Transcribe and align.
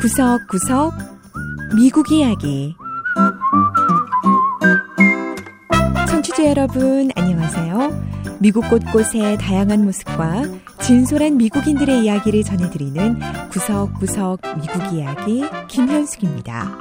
구석구석 0.00 0.94
미국 1.76 2.10
이야기 2.10 2.74
청취자 6.08 6.46
여러분 6.46 7.10
안녕하세요. 7.14 8.10
미국 8.40 8.68
곳곳의 8.68 9.38
다양한 9.38 9.84
모습과 9.84 10.44
진솔한 10.80 11.36
미국인들의 11.36 12.04
이야기를 12.04 12.42
전해드리는 12.42 13.20
구석구석 13.50 14.40
미국 14.60 14.92
이야기 14.92 15.44
김현숙입니다. 15.68 16.76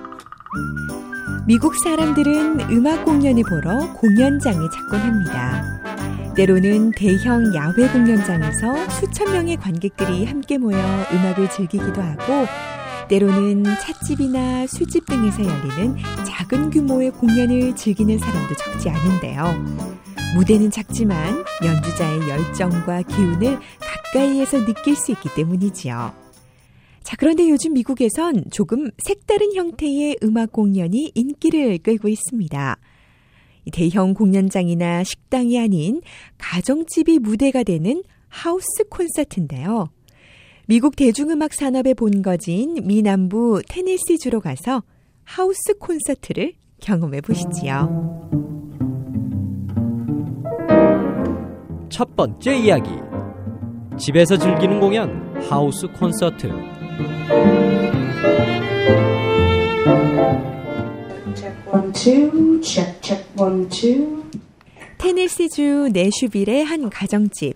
미국 1.46 1.76
사람들은 1.84 2.72
음악 2.72 3.06
공연을 3.06 3.44
보러 3.44 3.94
공연장에 3.94 4.70
찾곤 4.74 5.00
합니다. 5.00 5.79
때로는 6.36 6.92
대형 6.92 7.54
야외 7.54 7.88
공연장에서 7.92 8.90
수천 8.90 9.32
명의 9.34 9.58
관객들이 9.58 10.26
함께 10.26 10.58
모여 10.58 10.78
음악을 10.78 11.50
즐기기도 11.50 12.02
하고 12.02 12.46
때로는 13.10 13.64
찻집이나 13.64 14.68
술집 14.68 15.06
등에서 15.06 15.44
열리는 15.44 15.98
작은 16.26 16.70
규모의 16.70 17.12
공연을 17.12 17.76
즐기는 17.76 18.18
사람도 18.18 18.56
적지 18.56 18.90
않은데요. 18.90 19.90
무대는 20.36 20.70
작지만 20.72 21.44
연주자의 21.66 22.30
열정과 22.30 23.02
기운을 23.02 23.58
가까이에서 23.80 24.66
느낄 24.66 24.96
수 24.96 25.12
있기 25.12 25.30
때문이지요. 25.36 26.14
자, 27.04 27.16
그런데 27.18 27.50
요즘 27.50 27.74
미국에선 27.74 28.46
조금 28.52 28.92
색다른 29.00 29.56
형태의 29.56 30.18
음악 30.24 30.52
공연이 30.52 31.12
인기를 31.16 31.80
끌고 31.80 32.08
있습니다. 32.08 32.78
대형 33.72 34.14
공연장이나 34.14 35.04
식당이 35.04 35.60
아닌 35.60 36.02
가정집이 36.38 37.20
무대가 37.20 37.64
되는 37.64 38.04
하우스 38.28 38.84
콘서트인데요. 38.90 39.90
미국 40.68 40.96
대중음악 40.96 41.54
산업의 41.54 41.96
본거지인 41.96 42.86
미남부 42.86 43.62
테네시주로 43.68 44.40
가서 44.40 44.84
하우스 45.24 45.78
콘서트를 45.80 46.54
경험해 46.82 47.22
보시지요. 47.22 48.30
첫 51.90 52.16
번째 52.16 52.56
이야기. 52.56 52.92
집에서 53.98 54.38
즐기는 54.38 54.80
공연 54.80 55.36
하우스 55.50 55.88
콘서트. 55.88 56.48
테네시주 64.98 65.90
내슈빌의 65.94 66.66
한 66.66 66.90
가정집. 66.90 67.56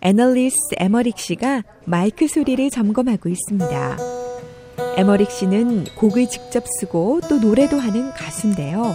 애널리스 0.00 0.56
에머릭 0.76 1.18
씨가 1.18 1.64
마이크 1.84 2.28
소리를 2.28 2.70
점검하고 2.70 3.28
있습니다. 3.28 3.96
에머릭 4.96 5.30
씨는 5.30 5.84
곡을 5.96 6.28
직접 6.28 6.64
쓰고 6.80 7.20
또 7.28 7.38
노래도 7.38 7.78
하는 7.78 8.10
가수인데요. 8.10 8.94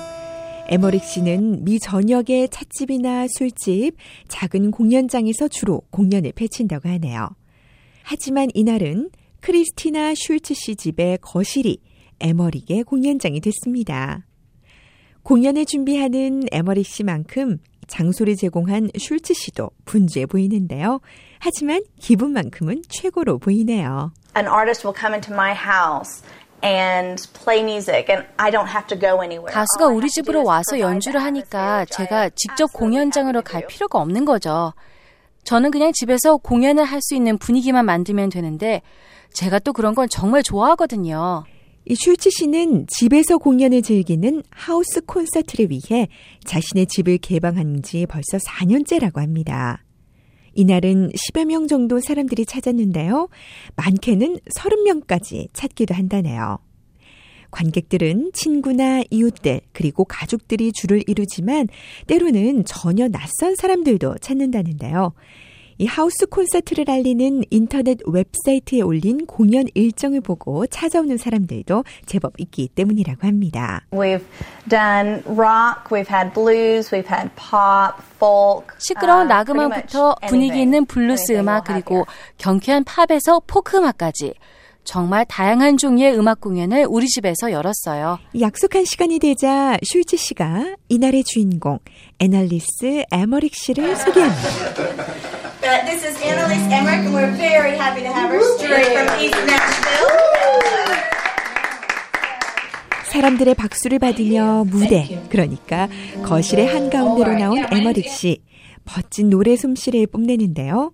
에머릭 0.70 1.04
씨는 1.04 1.64
미 1.64 1.80
전역의 1.80 2.50
찻집이나 2.50 3.28
술집, 3.30 3.96
작은 4.28 4.72
공연장에서 4.72 5.48
주로 5.48 5.82
공연을 5.92 6.34
펼친다고 6.34 6.90
하네요. 6.90 7.30
하지만 8.04 8.50
이날은 8.54 9.10
크리스티나 9.42 10.14
슐츠 10.16 10.54
씨 10.54 10.76
집의 10.76 11.20
거실이 11.22 11.80
에머릭의 12.20 12.84
공연장이 12.84 13.40
됐습니다. 13.40 14.27
공연을 15.28 15.66
준비하는 15.66 16.44
에머릭 16.54 16.88
씨만큼 16.88 17.58
장소를 17.86 18.38
제공한 18.38 18.90
슐츠 18.98 19.34
씨도 19.34 19.72
분주해 19.84 20.26
보이는데요. 20.26 21.02
하지만 21.40 21.82
기분만큼은 22.00 22.84
최고로 22.88 23.38
보이네요. 23.40 24.14
An 24.38 24.48
artist 24.48 24.88
will 24.88 24.98
come 24.98 25.14
into 25.14 25.34
my 25.34 25.52
house 25.52 26.24
가수가 29.52 29.88
우리 29.88 30.08
집으로 30.08 30.46
와서 30.46 30.80
연주를 30.80 31.22
하니까 31.22 31.84
제가 31.86 32.30
직접 32.30 32.72
공연장으로 32.72 33.42
갈 33.42 33.68
필요가 33.68 34.00
없는 34.00 34.24
거죠. 34.24 34.74
저는 35.44 35.72
그냥 35.72 35.92
집에서 35.94 36.38
공연을 36.38 36.86
할 36.86 37.02
수 37.02 37.16
있는 37.16 37.38
분위기만 37.38 37.86
만들면 37.86 38.30
되는데 38.30 38.82
제가 39.34 39.60
또 39.60 39.74
그런 39.74 39.94
건 39.94 40.08
정말 40.10 40.42
좋아하거든요. 40.42 41.44
이 41.90 41.96
슐츠 41.96 42.30
씨는 42.32 42.86
집에서 42.90 43.38
공연을 43.38 43.82
즐기는 43.82 44.44
하우스 44.50 45.00
콘서트를 45.06 45.70
위해 45.72 46.10
자신의 46.44 46.88
집을 46.88 47.18
개방한 47.18 47.82
지 47.82 48.06
벌써 48.06 48.38
4년째라고 48.38 49.20
합니다. 49.22 49.86
이날은 50.54 51.12
10여 51.12 51.46
명 51.46 51.68
정도 51.68 52.02
사람들이 52.02 52.46
찾았는데요. 52.46 53.30
많게는 53.78 54.38
30명까지 54.58 55.48
찾기도 55.54 55.96
한다네요. 55.96 56.58
관객들은 57.52 58.32
친구나 58.34 59.02
이웃들 59.10 59.62
그리고 59.72 60.04
가족들이 60.04 60.74
줄을 60.74 61.02
이루지만 61.08 61.70
때로는 62.08 62.66
전혀 62.66 63.08
낯선 63.08 63.56
사람들도 63.56 64.16
찾는다는데요. 64.20 65.14
이 65.80 65.86
하우스 65.86 66.26
콘서트를 66.26 66.90
알리는 66.90 67.44
인터넷 67.52 68.00
웹사이트에 68.06 68.82
올린 68.82 69.26
공연 69.28 69.66
일정을 69.76 70.22
보고 70.22 70.66
찾아오는 70.66 71.18
사람들도 71.18 71.84
제법 72.06 72.34
있기 72.40 72.70
때문이라고 72.70 73.28
합니다. 73.28 73.86
We've 73.92 74.24
done 74.68 75.22
rock, 75.26 75.90
we've 75.92 76.10
had 76.10 76.34
blues, 76.34 76.90
we've 76.90 77.08
had 77.08 77.30
pop, 77.36 78.02
folk. 78.16 78.76
시끄러운 78.80 79.28
락 79.28 79.50
음악부터 79.50 80.16
분위기 80.28 80.62
있는 80.62 80.86
블루스 80.86 81.34
음악 81.34 81.66
그리고 81.66 82.06
경쾌한 82.40 82.84
팝에서 82.84 83.42
포크 83.46 83.78
음악까지 83.78 84.34
정말 84.84 85.26
다양한 85.26 85.78
종류의 85.78 86.18
음악 86.18 86.40
공연을 86.40 86.88
우리 86.90 87.08
집에서 87.08 87.52
열었어요. 87.52 88.20
약속한 88.40 88.86
시간이 88.86 89.20
되자 89.20 89.78
슐츠 89.84 90.16
씨가 90.16 90.78
이날의 90.88 91.26
주인공 91.26 91.80
애널리스 92.20 93.04
에머릭 93.12 93.54
씨를 93.54 93.96
소개합니다. 93.98 95.38
Uh, 95.68 95.84
this 95.84 96.02
is 96.02 96.16
Annalise 96.24 96.64
Emmerich, 96.72 97.04
and 97.04 97.14
we're 97.14 97.30
very 97.36 97.76
happy 97.76 98.00
to 98.00 98.08
have 98.08 98.32
her 98.32 98.40
straight 98.56 98.88
from 98.88 99.20
East 99.20 99.36
Nashville. 99.36 100.08
사람들의 103.04 103.54
박수를 103.56 104.00
받으며 104.00 104.64
무대, 104.64 105.22
그러니까 105.30 105.90
거실의 106.24 106.68
한가운데로 106.68 107.34
나온 107.34 107.66
에머릭 107.70 108.08
씨. 108.08 108.42
멋진 108.86 109.30
노래 109.30 109.58
솜씨를 109.58 110.08
뽐내는데요. 110.08 110.94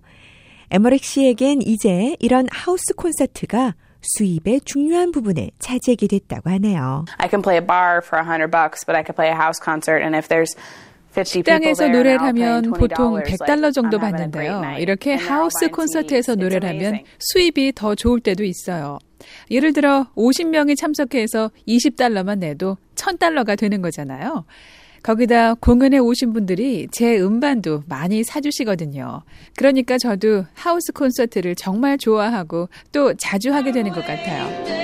에머릭 0.72 1.04
씨에겐 1.04 1.62
이제 1.62 2.16
이런 2.18 2.48
하우스 2.50 2.94
콘서트가 2.96 3.76
수입의 4.02 4.62
중요한 4.64 5.12
부분을 5.12 5.52
차지하게 5.60 6.08
됐다고 6.08 6.50
하네요. 6.50 7.04
I 7.18 7.28
can 7.28 7.42
play 7.42 7.58
a 7.58 7.64
bar 7.64 8.02
for 8.04 8.20
100 8.20 8.50
bucks, 8.50 8.84
but 8.84 8.96
I 8.96 9.04
can 9.04 9.14
play 9.14 9.30
a 9.30 9.36
house 9.36 9.60
concert 9.62 10.02
and 10.02 10.16
if 10.16 10.26
there's 10.26 10.56
식당에서 11.22 11.88
노래를 11.88 12.20
하면 12.20 12.72
보통 12.72 13.22
100달러 13.22 13.72
정도 13.72 13.98
받는데요. 13.98 14.62
이렇게 14.78 15.14
하우스 15.14 15.68
콘서트에서 15.68 16.34
노래를 16.34 16.68
하면 16.70 17.00
수입이 17.18 17.72
더 17.74 17.94
좋을 17.94 18.20
때도 18.20 18.44
있어요. 18.44 18.98
예를 19.50 19.72
들어 19.72 20.06
50명이 20.16 20.76
참석해서 20.76 21.50
20달러만 21.68 22.38
내도 22.38 22.76
1000달러가 22.94 23.56
되는 23.58 23.80
거잖아요. 23.82 24.44
거기다 25.02 25.54
공연에 25.54 25.98
오신 25.98 26.32
분들이 26.32 26.88
제 26.90 27.20
음반도 27.20 27.82
많이 27.86 28.24
사주시거든요. 28.24 29.22
그러니까 29.54 29.98
저도 29.98 30.46
하우스 30.54 30.92
콘서트를 30.92 31.54
정말 31.56 31.98
좋아하고 31.98 32.70
또 32.90 33.12
자주 33.14 33.52
하게 33.52 33.72
되는 33.72 33.92
것 33.92 34.00
같아요. 34.00 34.83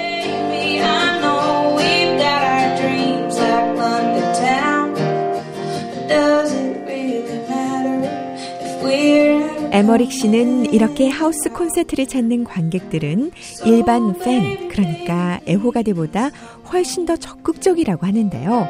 에머릭 9.81 10.13
씨는 10.13 10.75
이렇게 10.75 11.09
하우스 11.09 11.49
콘서트를 11.49 12.07
찾는 12.07 12.45
관객들은 12.45 13.31
일반 13.65 14.13
팬, 14.19 14.69
그러니까 14.69 15.41
애호가들보다 15.49 16.29
훨씬 16.71 17.07
더 17.07 17.17
적극적이라고 17.17 18.07
하는데요. 18.07 18.69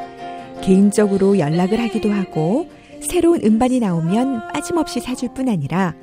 개인적으로 0.63 1.41
연락을 1.41 1.81
하기도 1.81 2.13
하고 2.13 2.69
새로운 3.01 3.41
음반이 3.45 3.81
나오면 3.81 4.53
빠짐없이 4.53 5.01
사줄 5.01 5.35
뿐 5.35 5.49
아니라 5.49 5.97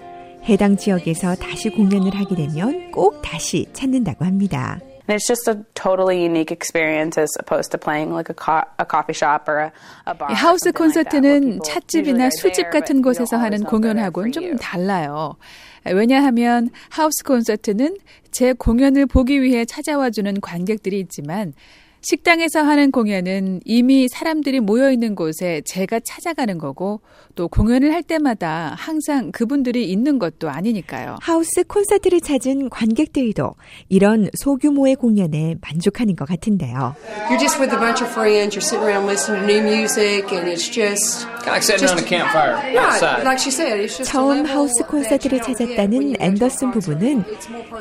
해당 0.44 0.75
지역에서 0.75 1.36
다시 1.36 1.69
공연을 1.69 2.13
하게 2.13 2.36
되면 2.36 2.92
꼭 2.92 3.21
다시 3.21 3.65
찾는다고 3.71 4.25
합니다. 4.25 4.77
And 5.07 5.15
it's 5.15 5.27
just 5.27 5.48
a 5.48 5.63
totally 5.74 6.21
unique 6.21 6.51
experience 6.51 7.18
as 7.18 7.30
opposed 7.39 7.71
to 7.71 7.77
playing 7.77 8.12
like 8.13 8.30
a, 8.30 8.33
co- 8.33 8.68
a 8.77 8.86
coffee 8.86 9.13
shop 9.13 9.48
or 9.48 9.57
a, 9.59 9.71
a 10.06 10.13
bar. 10.13 10.33
하우스 10.33 10.71
콘서트는 10.74 11.62
찻집이나 11.63 12.30
술집 12.30 12.69
같은 12.69 13.01
곳에서 13.01 13.38
하는 13.38 13.63
공연하고는 13.63 14.31
좀 14.33 14.56
달라요. 14.57 15.38
왜냐하면 15.86 16.69
하우스 16.89 17.24
콘서트는 17.24 17.95
제 18.31 18.51
공연을 18.51 19.06
보기 19.06 19.42
위해 19.42 19.63
찾아와 19.63 20.09
주는 20.09 20.39
관객들이 20.42 21.00
있지만 21.00 21.53
식당에서 22.02 22.62
하는 22.62 22.92
공연은 22.92 23.62
이미 23.66 24.08
사람들이 24.08 24.60
모여 24.60 24.92
있는 24.92 25.16
곳에 25.16 25.62
제가 25.66 26.00
찾아가는 26.00 26.58
거고 26.58 27.02
또 27.36 27.48
공연을 27.48 27.94
할 27.94 28.04
때마다 28.04 28.76
항상 28.78 29.32
그분들이 29.32 29.90
있는 29.90 30.20
것도 30.20 30.50
아니니까요. 30.50 31.18
하우스 31.22 31.64
콘서트를 31.64 32.22
찾은 32.22 32.70
관객들도 32.70 33.56
이런 33.90 34.30
소규모의 34.40 34.96
공연에 34.96 35.56
만족하는 35.62 36.16
것 36.16 36.28
같은데요. 36.28 36.96
You're 37.30 37.40
just 37.40 37.60
with 37.60 37.74
a 37.74 37.80
bunch 37.80 38.04
of 38.04 38.12
friends, 38.12 38.56
you're 38.56 38.62
sitting 38.62 38.88
around 38.88 39.08
listening 39.08 39.48
to 39.48 39.54
new 39.54 39.62
music 39.64 40.32
and 40.32 40.48
it's 40.48 40.70
just 40.70 41.28
like 41.48 41.64
sitting 41.64 41.88
around 41.88 42.00
a 42.00 42.04
campfire 42.04 42.56
outside. 42.78 43.24
Like 43.24 43.40
she 43.40 43.52
said, 43.52 43.80
it's 43.80 43.98
just 43.98 44.12
처음 44.12 44.46
하우스 44.46 44.84
콘서트를 44.86 45.42
찾았다는 45.42 46.16
앤더슨 46.20 46.72
부부는 46.72 47.24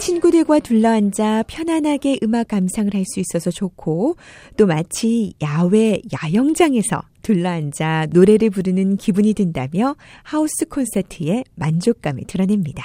친구들과 0.00 0.60
둘러앉아 0.60 1.44
편안하게 1.46 2.20
음악 2.22 2.48
감상을 2.48 2.94
할 2.94 3.04
수 3.06 3.20
있어서 3.20 3.50
좋고 3.50 4.16
또 4.56 4.66
마치 4.66 5.34
야외 5.40 6.00
야영장에서 6.12 7.02
둘러앉아 7.22 8.06
노래를 8.10 8.50
부르는 8.50 8.96
기분이 8.96 9.34
든다며 9.34 9.96
하우스 10.22 10.64
콘서트에 10.68 11.44
만족감을 11.54 12.24
드러냅니다. 12.26 12.84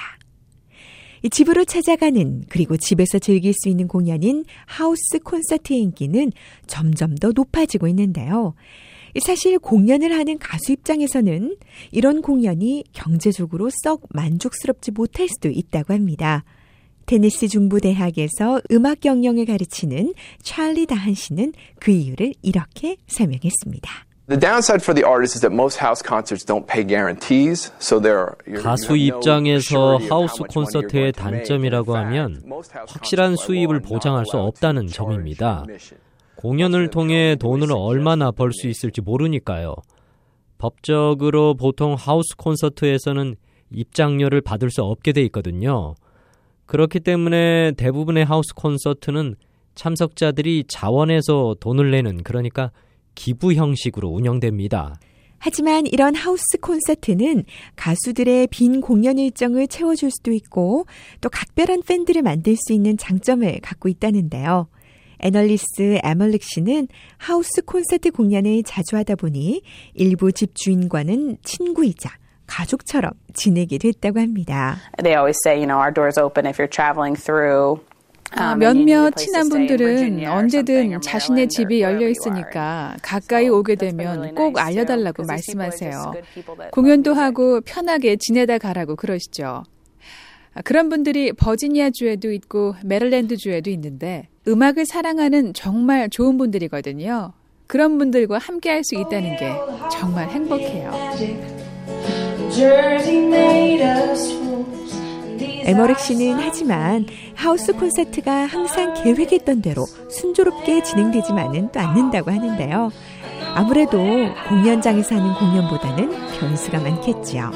집으로 1.30 1.66
찾아가는 1.66 2.44
그리고 2.50 2.78
집에서 2.78 3.20
즐길 3.20 3.54
수 3.54 3.70
있는 3.70 3.88
공연인 3.88 4.44
하우스 4.66 5.20
콘서트의 5.24 5.82
인기는 5.82 6.32
점점 6.66 7.16
더 7.16 7.32
높아지고 7.34 7.88
있는데요. 7.90 8.56
사실 9.20 9.60
공연을 9.60 10.12
하는 10.14 10.38
가수 10.38 10.72
입장에서는 10.72 11.58
이런 11.92 12.22
공연이 12.22 12.84
경제적으로 12.94 13.70
썩 13.84 14.04
만족스럽지 14.10 14.92
못할 14.92 15.28
수도 15.28 15.50
있다고 15.50 15.94
합니다. 15.94 16.44
테네시 17.06 17.50
중부대학에서 17.50 18.62
음악 18.72 19.02
경영을 19.02 19.46
가르치는 19.46 20.14
찰리 20.42 20.86
다한 20.86 21.14
씨는 21.14 21.54
그 21.80 21.92
이유를 21.92 22.36
이렇게 22.42 22.98
설명했습니다. 23.08 24.06
The 24.30 24.40
downside 24.40 24.82
for 24.82 24.96
the 24.96 25.04
artist 25.04 25.36
is 25.36 25.42
that 25.42 25.52
most 25.54 25.78
house 25.78 26.02
concerts 26.02 26.46
don't 26.46 26.66
pay 26.66 26.88
guarantees, 26.88 27.74
so 27.82 28.00
there 28.00 28.32
가수 28.64 28.96
입장에서 28.96 29.98
하우스 29.98 30.44
콘서트의 30.44 31.12
단점이라고 31.12 31.98
하면 31.98 32.42
확실한 32.88 33.36
수입을 33.36 33.82
보장할 33.82 34.26
수 34.26 34.38
없다는 34.38 34.88
점입니다. 34.88 35.66
공연을 36.38 36.90
통해 36.90 37.36
돈을 37.40 37.68
얼마나 37.72 38.32
벌 38.32 38.52
수 38.52 38.68
있을지 38.68 39.02
모르니까요. 39.02 39.76
법적으로 40.58 41.56
보통 41.56 41.96
하우스 41.98 42.36
콘서트에서는 42.38 43.36
입장료를 43.72 44.42
받을 44.42 44.70
수 44.70 44.82
없게 44.84 45.12
돼 45.14 45.22
있거든요. 45.24 45.96
그렇기 46.66 47.00
때문에 47.00 47.72
대부분의 47.74 48.26
하우스 48.26 48.54
콘서트는 48.56 49.36
참석자들이 49.76 50.66
자원해서 50.68 51.56
돈을 51.60 51.92
내는 51.92 52.24
그러니까 52.24 52.72
기부 53.16 53.54
형식으로 53.54 54.10
운영됩니다. 54.10 54.96
하지만 55.38 55.88
이런 55.88 56.14
하우스 56.14 56.60
콘서트는 56.62 57.46
가수들의 57.76 58.48
빈 58.52 58.80
공연 58.80 59.18
일정을 59.18 59.68
채워줄 59.68 60.12
수도 60.12 60.32
있고 60.32 60.86
또 61.20 61.30
각별한 61.30 61.82
팬들을 61.88 62.22
만들 62.22 62.56
수 62.56 62.74
있는 62.74 62.96
장점을 62.98 63.60
갖고 63.62 63.90
있다는데요. 63.90 64.68
애널리스 65.22 66.00
에멀릭 66.04 66.44
씨는 66.44 66.88
하우스 67.18 67.62
콘서트 67.62 68.12
공연을 68.12 68.64
자주 68.64 68.98
하다 68.98 69.16
보니 69.16 69.62
일부 69.94 70.32
집 70.32 70.56
주인과는 70.56 71.38
친구이자 71.44 72.10
가족처럼 72.48 73.12
지내게 73.34 73.78
됐다고 73.78 74.20
합니다. 74.20 74.78
They 74.98 75.16
always 75.16 75.38
say, 75.46 75.58
you 75.58 75.68
know, 75.68 75.80
our 75.80 75.94
doors 75.94 76.20
open 76.20 76.46
if 76.46 76.62
you're 76.62 76.70
traveling 76.70 77.16
through 77.16 77.82
아, 78.34 78.56
몇몇 78.56 79.12
친한 79.16 79.50
분들은 79.50 80.26
언제든 80.26 81.02
자신의 81.02 81.50
집이 81.50 81.82
열려 81.82 82.08
있으니까 82.08 82.96
가까이 83.02 83.50
오게 83.50 83.76
되면 83.76 84.34
꼭 84.36 84.58
알려달라고 84.58 85.24
말씀하세요. 85.24 86.14
공연도 86.72 87.14
하고 87.14 87.60
편하게 87.62 88.16
지내다 88.16 88.58
가라고 88.58 88.96
그러시죠. 88.96 89.64
그런 90.64 90.90
분들이 90.90 91.34
버지니아주에도 91.34 92.32
있고 92.32 92.76
메릴랜드주에도 92.86 93.70
있는데 93.70 94.28
음악을 94.48 94.86
사랑하는 94.86 95.54
정말 95.54 96.10
좋은 96.10 96.38
분들이거든요. 96.38 97.34
그런 97.68 97.98
분들과 97.98 98.38
함께 98.38 98.70
할 98.70 98.84
수 98.84 98.96
있다는 98.96 99.38
게 99.38 99.54
정말 99.92 100.30
행복해요. 100.30 100.92
에머릭 105.64 106.00
씨는 106.00 106.34
하지만 106.40 107.06
하우스 107.36 107.72
콘서트가 107.74 108.48
항상 108.48 108.94
계획했던 109.04 109.62
대로 109.62 109.86
순조롭게 110.10 110.84
진행되지만은 110.84 111.72
또 111.72 111.80
않는다고 111.80 112.32
하는데요. 112.32 112.92
아무래도 113.54 114.00
공연장에서 114.50 115.16
하는 115.16 115.34
공연보다는 115.36 116.10
변수가 116.40 116.80
많겠지요. 116.80 117.52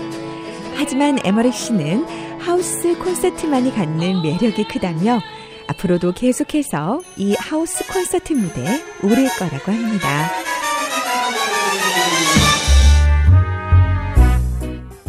하지만 0.76 1.18
에머릭 1.26 1.54
씨는 1.54 2.06
하우스 2.40 2.98
콘서트만이 3.00 3.74
갖는 3.74 4.22
매력이 4.22 4.68
크다며 4.68 5.20
앞으로도 5.68 6.14
계속해서 6.14 7.02
이 7.18 7.34
하우스 7.36 7.86
콘서트 7.92 8.34
무대에 8.34 8.82
오를 9.04 9.28
거라고 9.38 9.72
합니다. 9.72 10.30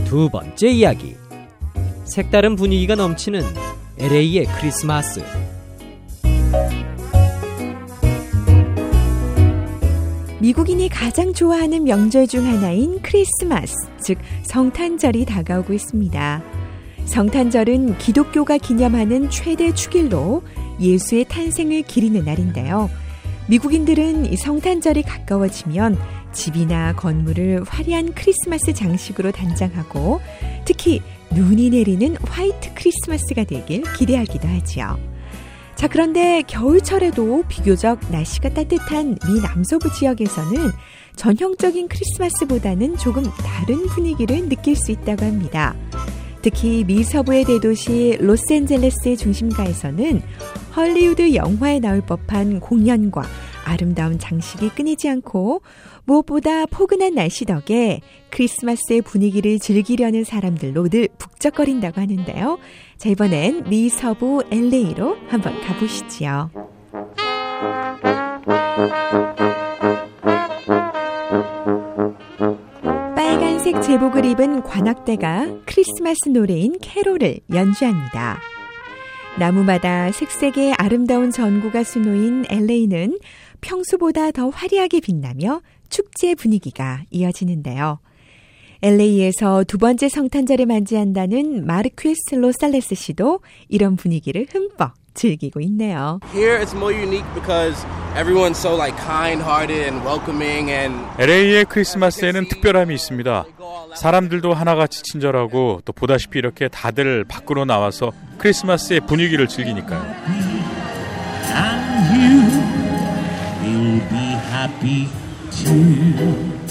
두 0.04 0.30
번째 0.30 0.68
이야기. 0.68 1.16
색다른 2.04 2.56
분위기가 2.56 2.94
넘치는 2.94 3.42
LA의 3.98 4.46
크리스마스. 4.58 5.22
미국인이 10.38 10.88
가장 10.88 11.32
좋아하는 11.32 11.84
명절 11.84 12.28
중 12.28 12.46
하나인 12.46 13.00
크리스마스, 13.02 13.74
즉 14.00 14.18
성탄절이 14.44 15.24
다가오고 15.24 15.72
있습니다. 15.72 16.42
성탄절은 17.06 17.98
기독교가 17.98 18.58
기념하는 18.58 19.30
최대 19.30 19.72
축일로 19.72 20.42
예수의 20.80 21.24
탄생을 21.24 21.82
기리는 21.82 22.24
날인데요. 22.24 22.90
미국인들은 23.48 24.32
이 24.32 24.36
성탄절이 24.36 25.02
가까워지면 25.02 25.98
집이나 26.32 26.94
건물을 26.94 27.62
화려한 27.66 28.12
크리스마스 28.12 28.74
장식으로 28.74 29.30
단장하고 29.30 30.20
특히 30.64 31.00
눈이 31.30 31.70
내리는 31.70 32.16
화이트 32.22 32.74
크리스마스가 32.74 33.44
되길 33.44 33.84
기대하기도 33.96 34.46
하지요. 34.48 34.98
자, 35.76 35.88
그런데 35.88 36.42
겨울철에도 36.46 37.44
비교적 37.48 38.00
날씨가 38.10 38.50
따뜻한 38.50 39.18
미 39.26 39.40
남서부 39.42 39.92
지역에서는 39.92 40.70
전형적인 41.16 41.88
크리스마스보다는 41.88 42.96
조금 42.96 43.24
다른 43.24 43.86
분위기를 43.86 44.48
느낄 44.48 44.74
수 44.76 44.90
있다고 44.90 45.24
합니다. 45.24 45.74
특히 46.46 46.84
미 46.84 47.02
서부의 47.02 47.44
대도시 47.44 48.18
로스앤젤레스의 48.20 49.16
중심가에서는 49.16 50.22
헐리우드 50.76 51.34
영화에 51.34 51.80
나올 51.80 52.00
법한 52.02 52.60
공연과 52.60 53.24
아름다운 53.64 54.20
장식이 54.20 54.68
끊이지 54.68 55.08
않고 55.08 55.62
무엇보다 56.04 56.66
포근한 56.66 57.16
날씨 57.16 57.46
덕에 57.46 58.00
크리스마스의 58.30 59.02
분위기를 59.02 59.58
즐기려는 59.58 60.22
사람들로 60.22 60.88
늘 60.88 61.08
북적거린다고 61.18 62.00
하는데요. 62.00 62.58
자, 62.96 63.08
이번엔 63.08 63.64
미 63.68 63.88
서부 63.88 64.44
LA로 64.48 65.16
한번 65.26 65.60
가보시지요. 65.62 66.52
제복을 73.82 74.24
입은 74.24 74.62
관악대가 74.62 75.60
크리스마스 75.66 76.28
노래인 76.30 76.78
캐롤을 76.80 77.40
연주합니다. 77.52 78.40
나무마다 79.38 80.10
색색의 80.10 80.74
아름다운 80.78 81.30
전구가 81.30 81.84
수놓인 81.84 82.46
LA는 82.48 83.18
평소보다 83.60 84.30
더 84.30 84.48
화려하게 84.48 85.00
빛나며 85.00 85.60
축제 85.88 86.34
분위기가 86.34 87.02
이어지는데요. 87.10 88.00
LA에서 88.82 89.64
두 89.64 89.78
번째 89.78 90.08
성탄절을 90.08 90.66
맞이한다는 90.66 91.66
마르퀴스 91.66 92.34
로살레스 92.34 92.94
씨도 92.94 93.40
이런 93.68 93.96
분위기를 93.96 94.46
흠뻑 94.50 94.92
즐기고 95.16 95.60
있네요. 95.62 96.20
Here 96.32 96.60
it's 96.62 96.74
more 96.74 96.94
unique 96.94 97.26
because 97.34 97.84
everyone's 98.14 98.58
so 98.58 98.76
like 98.76 98.96
kind-hearted 98.96 99.88
and 99.88 100.06
welcoming 100.06 100.70
and 100.70 100.94
LA의 101.18 101.64
크리스마스에는 101.64 102.48
특별함이 102.48 102.94
있습니다. 102.94 103.44
사람들도 103.96 104.54
하나같이 104.54 105.02
친절하고 105.02 105.80
또 105.84 105.92
보다시피 105.92 106.38
이렇게 106.38 106.68
다들 106.68 107.24
밖으로 107.24 107.64
나와서 107.64 108.12
크리스마스의 108.38 109.00
분위기를 109.00 109.48
즐기니까요. 109.48 110.04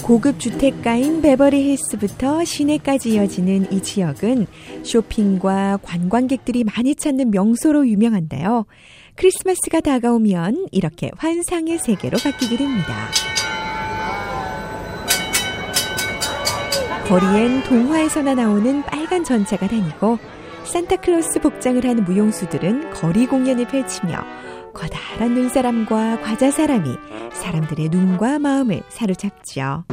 고급 0.06 0.40
주택가인 0.40 1.24
베버리 1.24 1.64
힐스부터 1.64 2.46
시내까지 2.46 3.14
이어지는 3.14 3.72
이 3.72 3.82
지역은 3.82 4.46
쇼핑과 4.84 5.80
관광객들이 5.82 6.64
많이 6.64 6.94
찾는 6.94 7.32
명소로 7.32 7.88
유명한데요. 7.88 8.68
크리스마스가 9.16 9.80
다가오면 9.80 10.68
이렇게 10.72 11.10
환상의 11.18 11.80
세계로 11.80 12.20
바뀌게 12.20 12.56
됩니다. 12.56 12.94
거리엔 17.08 17.64
동화에서나 17.64 18.36
나오는 18.36 18.84
빨간 18.84 19.24
전차가 19.24 19.68
다니고 19.68 20.20
산타클로스 20.66 21.40
복장을 21.40 21.84
한 21.84 22.04
무용수들은 22.04 22.92
거리 22.92 23.26
공연을 23.26 23.68
펼치며 23.70 24.20
커다란 24.72 25.34
눈사람과 25.34 26.22
과자 26.22 26.52
사람이 26.52 26.92
사람들의 27.50 27.90
눈과 27.90 28.40
마음을 28.40 28.82
사로잡죠. 28.90 29.84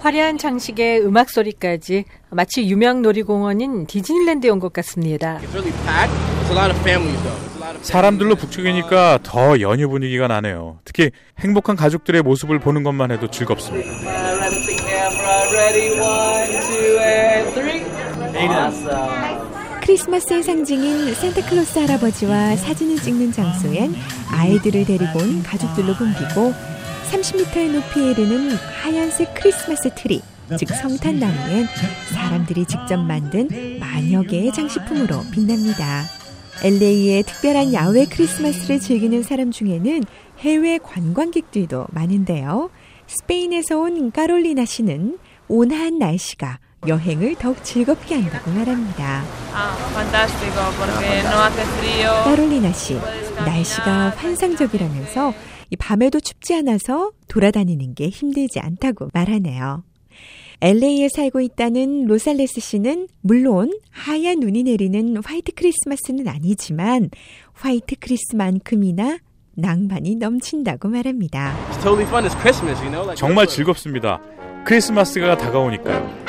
화려한 0.00 0.38
장식에 0.38 0.98
음악 0.98 1.30
소리까지 1.30 2.04
마치 2.30 2.64
유명 2.68 3.02
놀이공원인 3.02 3.86
디즈니랜드에 3.86 4.50
온 4.50 4.60
것 4.62 4.72
같습니다. 4.72 5.40
사람들로 7.82 8.36
북적이니까 8.36 9.18
더 9.24 9.60
연휴 9.60 9.88
분위기가 9.88 10.28
나네요. 10.28 10.78
특히 10.84 11.10
행복한 11.40 11.74
가족들의 11.74 12.22
모습을 12.22 12.60
보는 12.60 12.84
것만 12.84 13.10
해도 13.10 13.26
즐겁습니다. 13.28 13.90
크리스마스의 19.82 20.44
상징인 20.44 21.12
산타클로스 21.12 21.80
할아버지와 21.80 22.56
사진을 22.56 22.96
찍는 23.02 23.32
장소엔 23.32 23.94
아이들을 24.30 24.84
데리고 24.84 25.18
온 25.18 25.42
가족들로 25.42 25.94
붐비고 25.94 26.52
30m의 27.10 27.72
높이에 27.72 28.12
이르는 28.12 28.54
하얀색 28.54 29.34
크리스마스 29.34 29.92
트리, 29.94 30.22
즉 30.56 30.68
성탄나무엔 30.68 31.66
사람들이 32.14 32.64
직접 32.66 32.96
만든 32.96 33.48
만여 33.80 34.22
개의 34.22 34.52
장식품으로 34.52 35.24
빛납니다. 35.32 36.04
LA의 36.62 37.24
특별한 37.24 37.72
야외 37.74 38.06
크리스마스를 38.06 38.78
즐기는 38.78 39.22
사람 39.24 39.50
중에는 39.50 40.04
해외 40.38 40.78
관광객들도 40.78 41.88
많은데요. 41.90 42.70
스페인에서 43.08 43.78
온 43.78 44.12
까롤리나 44.12 44.64
씨는 44.64 45.18
온화한 45.48 45.98
날씨가 45.98 46.60
여행을 46.86 47.36
더욱 47.36 47.62
즐겁게 47.62 48.16
한다고 48.16 48.50
말합니다. 48.50 49.22
까롤리나 52.24 52.72
씨, 52.72 52.94
날씨가 53.36 54.10
환상적이라면서 54.16 55.32
밤에도 55.78 56.20
춥지 56.20 56.54
않아서 56.56 57.12
돌아다니는 57.28 57.94
게 57.94 58.08
힘들지 58.08 58.60
않다고 58.60 59.08
말하네요. 59.14 59.84
LA에 60.60 61.08
살고 61.08 61.40
있다는 61.40 62.04
로살레스 62.06 62.60
씨는 62.60 63.08
물론 63.20 63.72
하얀 63.90 64.38
눈이 64.40 64.62
내리는 64.64 65.16
화이트 65.24 65.52
크리스마스는 65.56 66.28
아니지만 66.28 67.10
화이트 67.54 67.96
크리스만큼이나 67.98 69.18
낭만이 69.54 70.16
넘친다고 70.16 70.88
말합니다. 70.88 71.54
정말 73.16 73.46
즐겁습니다. 73.46 74.20
크리스마스가 74.64 75.36
다가오니까요. 75.36 76.21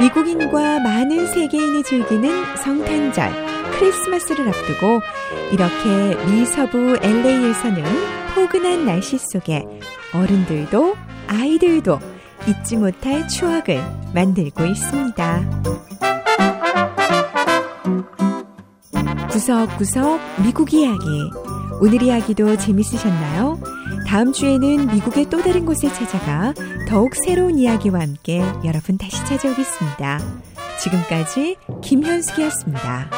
미국인과 0.00 0.80
많은 0.80 1.26
세계인이 1.26 1.82
즐기는 1.84 2.56
성탄절, 2.56 3.30
크리스마스를 3.72 4.48
앞두고 4.48 5.00
이렇게 5.52 6.16
미서부 6.26 6.96
LA에서는 7.02 7.84
포근한 8.34 8.86
날씨 8.86 9.18
속에 9.18 9.66
어른들도 10.14 10.96
아이들도 11.28 11.98
잊지 12.48 12.78
못할 12.78 13.28
추억을 13.28 13.82
만들고 14.14 14.64
있습니다. 14.64 15.50
구석구석 19.30 20.20
미국 20.42 20.72
이야기. 20.72 21.30
오늘 21.80 22.02
이야기도 22.02 22.56
재밌으셨나요? 22.56 23.59
다음 24.10 24.32
주에는 24.32 24.88
미국의 24.88 25.26
또 25.30 25.40
다른 25.40 25.64
곳을 25.64 25.88
찾아가 25.94 26.52
더욱 26.88 27.12
새로운 27.14 27.60
이야기와 27.60 28.00
함께 28.00 28.42
여러분 28.64 28.98
다시 28.98 29.24
찾아오겠습니다. 29.24 30.18
지금까지 30.80 31.54
김현숙이었습니다. 31.80 33.08